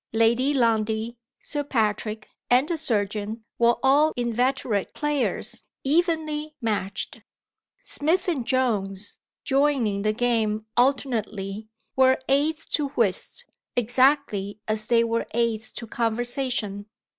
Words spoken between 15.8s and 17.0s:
conversation.